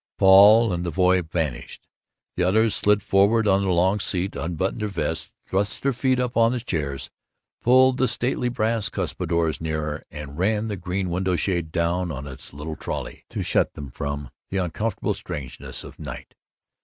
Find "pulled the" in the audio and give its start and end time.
7.61-8.07